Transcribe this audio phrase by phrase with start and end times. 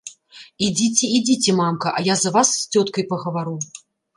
[0.67, 3.55] Ідзіце, ідзіце, мамка, а я за вас з цёткай пагавару.